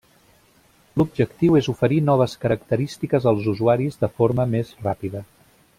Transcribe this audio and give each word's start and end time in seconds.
L'objectiu 1.01 1.57
és 1.59 1.69
oferir 1.73 1.99
noves 2.07 2.33
característiques 2.47 3.29
als 3.33 3.51
usuaris 3.55 4.03
de 4.05 4.11
forma 4.19 4.47
més 4.55 4.73
ràpida. 4.89 5.23